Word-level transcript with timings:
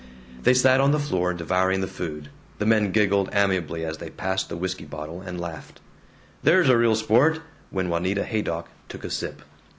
They 0.41 0.55
sat 0.55 0.81
on 0.81 0.89
the 0.89 0.97
floor, 0.99 1.31
devouring 1.31 1.81
the 1.81 1.87
food. 1.87 2.29
The 2.57 2.65
men 2.65 2.91
giggled 2.91 3.29
amiably 3.33 3.85
as 3.85 3.99
they 3.99 4.09
passed 4.09 4.49
the 4.49 4.57
whisky 4.57 4.85
bottle, 4.85 5.21
and 5.21 5.39
laughed, 5.39 5.79
"There's 6.41 6.69
a 6.69 6.77
real 6.79 6.95
sport!" 6.95 7.39
when 7.69 7.87
Juanita 7.87 8.23
Haydock 8.23 8.67
took 8.89 9.03
a 9.03 9.11
sip. 9.11 9.43